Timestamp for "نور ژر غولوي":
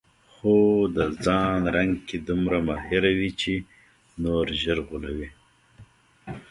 4.23-5.29